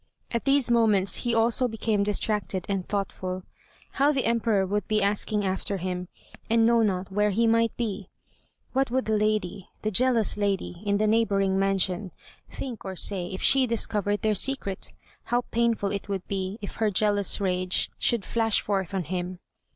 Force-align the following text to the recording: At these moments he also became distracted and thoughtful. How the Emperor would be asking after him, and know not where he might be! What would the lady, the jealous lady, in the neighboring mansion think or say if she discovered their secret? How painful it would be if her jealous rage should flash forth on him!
At 0.31 0.45
these 0.45 0.71
moments 0.71 1.17
he 1.17 1.35
also 1.35 1.67
became 1.67 2.01
distracted 2.01 2.65
and 2.67 2.87
thoughtful. 2.89 3.43
How 3.91 4.11
the 4.11 4.25
Emperor 4.25 4.65
would 4.65 4.87
be 4.87 4.99
asking 4.99 5.45
after 5.45 5.77
him, 5.77 6.07
and 6.49 6.65
know 6.65 6.81
not 6.81 7.11
where 7.11 7.29
he 7.29 7.45
might 7.45 7.77
be! 7.77 8.09
What 8.73 8.89
would 8.89 9.05
the 9.05 9.15
lady, 9.15 9.69
the 9.83 9.91
jealous 9.91 10.37
lady, 10.37 10.81
in 10.87 10.97
the 10.97 11.05
neighboring 11.05 11.59
mansion 11.59 12.09
think 12.49 12.83
or 12.83 12.95
say 12.95 13.27
if 13.27 13.43
she 13.43 13.67
discovered 13.67 14.23
their 14.23 14.33
secret? 14.33 14.91
How 15.25 15.41
painful 15.51 15.91
it 15.91 16.09
would 16.09 16.27
be 16.27 16.57
if 16.63 16.77
her 16.77 16.89
jealous 16.89 17.39
rage 17.39 17.91
should 17.99 18.25
flash 18.25 18.59
forth 18.59 18.95
on 18.95 19.03
him! 19.03 19.37